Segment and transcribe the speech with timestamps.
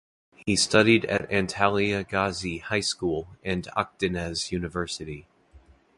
[0.47, 5.27] He studied at Antalya Gazi High School and Akdeniz University.